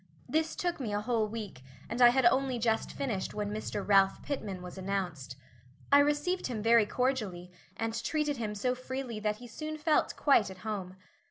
This 0.27 0.55
took 0.55 0.79
me 0.79 0.91
a 0.91 0.99
whole 1.01 1.27
week 1.27 1.61
and 1.87 2.01
I 2.01 2.09
had 2.09 2.25
only 2.25 2.57
just 2.57 2.91
finished 2.91 3.35
when 3.35 3.51
Mr. 3.51 3.87
Ralph 3.87 4.23
Pitman 4.23 4.63
was 4.63 4.75
announced. 4.75 5.35
I 5.91 5.99
received 5.99 6.47
him 6.47 6.63
very 6.63 6.87
cordially 6.87 7.51
and 7.77 8.03
treated 8.03 8.37
him 8.37 8.55
so 8.55 8.73
freely 8.73 9.19
that 9.19 9.35
he 9.37 9.45
soon 9.45 9.77
felt 9.77 10.15
quite 10.15 10.49
at 10.49 10.57
home. 10.65 10.95